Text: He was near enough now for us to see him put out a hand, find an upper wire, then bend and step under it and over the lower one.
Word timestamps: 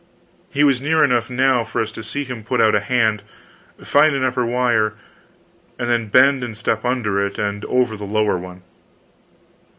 He 0.49 0.63
was 0.63 0.81
near 0.81 1.03
enough 1.03 1.29
now 1.29 1.63
for 1.63 1.79
us 1.79 1.91
to 1.91 2.01
see 2.01 2.23
him 2.23 2.43
put 2.43 2.59
out 2.59 2.73
a 2.73 2.79
hand, 2.79 3.21
find 3.83 4.15
an 4.15 4.23
upper 4.23 4.43
wire, 4.43 4.93
then 5.77 6.07
bend 6.07 6.43
and 6.43 6.57
step 6.57 6.83
under 6.83 7.23
it 7.23 7.37
and 7.37 7.63
over 7.65 7.95
the 7.95 8.05
lower 8.05 8.37
one. 8.39 8.63